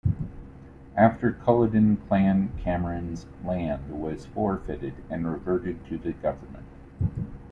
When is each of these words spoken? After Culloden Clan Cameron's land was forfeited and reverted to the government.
After 0.97 1.31
Culloden 1.31 1.97
Clan 2.07 2.49
Cameron's 2.57 3.27
land 3.45 3.87
was 4.01 4.25
forfeited 4.25 4.95
and 5.11 5.31
reverted 5.31 5.85
to 5.89 5.99
the 5.99 6.13
government. 6.13 6.65